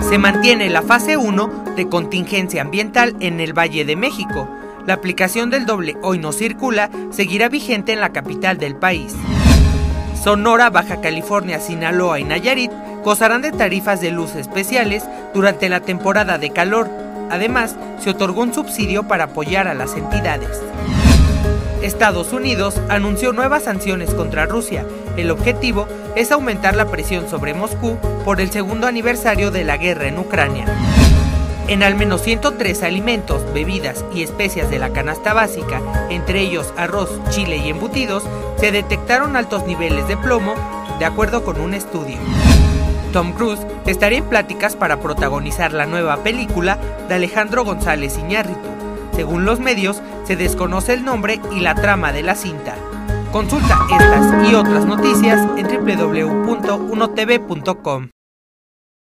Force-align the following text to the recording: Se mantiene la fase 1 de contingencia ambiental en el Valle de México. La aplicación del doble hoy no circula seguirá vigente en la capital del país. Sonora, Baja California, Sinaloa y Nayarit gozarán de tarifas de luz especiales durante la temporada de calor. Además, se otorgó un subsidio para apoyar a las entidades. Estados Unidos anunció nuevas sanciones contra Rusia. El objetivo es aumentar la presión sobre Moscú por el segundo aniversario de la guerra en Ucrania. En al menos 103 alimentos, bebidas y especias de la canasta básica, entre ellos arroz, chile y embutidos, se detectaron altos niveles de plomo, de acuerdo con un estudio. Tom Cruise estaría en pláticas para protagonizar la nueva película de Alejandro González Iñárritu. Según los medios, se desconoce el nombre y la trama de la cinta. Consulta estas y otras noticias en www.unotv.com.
Se 0.00 0.18
mantiene 0.18 0.70
la 0.70 0.82
fase 0.82 1.16
1 1.16 1.64
de 1.76 1.88
contingencia 1.88 2.62
ambiental 2.62 3.16
en 3.20 3.40
el 3.40 3.52
Valle 3.52 3.84
de 3.84 3.96
México. 3.96 4.48
La 4.86 4.94
aplicación 4.94 5.50
del 5.50 5.66
doble 5.66 5.96
hoy 6.02 6.18
no 6.18 6.32
circula 6.32 6.90
seguirá 7.10 7.48
vigente 7.48 7.92
en 7.92 8.00
la 8.00 8.10
capital 8.10 8.58
del 8.58 8.76
país. 8.76 9.14
Sonora, 10.22 10.70
Baja 10.70 11.00
California, 11.00 11.58
Sinaloa 11.58 12.20
y 12.20 12.24
Nayarit 12.24 12.70
gozarán 13.02 13.42
de 13.42 13.52
tarifas 13.52 14.00
de 14.00 14.10
luz 14.10 14.34
especiales 14.36 15.04
durante 15.34 15.68
la 15.68 15.80
temporada 15.80 16.38
de 16.38 16.50
calor. 16.50 16.88
Además, 17.30 17.76
se 17.98 18.10
otorgó 18.10 18.42
un 18.42 18.54
subsidio 18.54 19.08
para 19.08 19.24
apoyar 19.24 19.68
a 19.68 19.74
las 19.74 19.96
entidades. 19.96 20.60
Estados 21.84 22.32
Unidos 22.32 22.80
anunció 22.88 23.34
nuevas 23.34 23.64
sanciones 23.64 24.14
contra 24.14 24.46
Rusia. 24.46 24.86
El 25.18 25.30
objetivo 25.30 25.86
es 26.16 26.32
aumentar 26.32 26.74
la 26.76 26.86
presión 26.86 27.28
sobre 27.28 27.52
Moscú 27.52 27.98
por 28.24 28.40
el 28.40 28.50
segundo 28.50 28.86
aniversario 28.86 29.50
de 29.50 29.64
la 29.64 29.76
guerra 29.76 30.08
en 30.08 30.18
Ucrania. 30.18 30.64
En 31.68 31.82
al 31.82 31.94
menos 31.94 32.22
103 32.22 32.82
alimentos, 32.84 33.44
bebidas 33.52 34.02
y 34.14 34.22
especias 34.22 34.70
de 34.70 34.78
la 34.78 34.94
canasta 34.94 35.34
básica, 35.34 35.82
entre 36.08 36.40
ellos 36.40 36.72
arroz, 36.78 37.20
chile 37.28 37.58
y 37.58 37.68
embutidos, 37.68 38.22
se 38.56 38.70
detectaron 38.72 39.36
altos 39.36 39.66
niveles 39.66 40.08
de 40.08 40.16
plomo, 40.16 40.54
de 40.98 41.04
acuerdo 41.04 41.44
con 41.44 41.60
un 41.60 41.74
estudio. 41.74 42.16
Tom 43.12 43.32
Cruise 43.34 43.60
estaría 43.86 44.18
en 44.18 44.24
pláticas 44.24 44.74
para 44.74 45.00
protagonizar 45.00 45.74
la 45.74 45.84
nueva 45.84 46.22
película 46.22 46.78
de 47.08 47.14
Alejandro 47.16 47.62
González 47.62 48.16
Iñárritu. 48.16 48.74
Según 49.14 49.44
los 49.44 49.60
medios, 49.60 50.02
se 50.24 50.36
desconoce 50.36 50.94
el 50.94 51.04
nombre 51.04 51.40
y 51.52 51.60
la 51.60 51.74
trama 51.74 52.12
de 52.12 52.22
la 52.22 52.34
cinta. 52.34 52.74
Consulta 53.32 53.86
estas 53.90 54.48
y 54.50 54.54
otras 54.54 54.86
noticias 54.86 55.40
en 55.56 55.66
www.unotv.com. 56.46 58.13